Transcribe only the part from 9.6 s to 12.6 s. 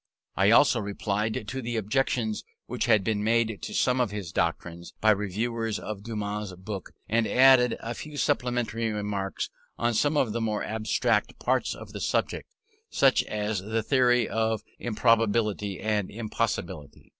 on some of the more abstract parts of the subject,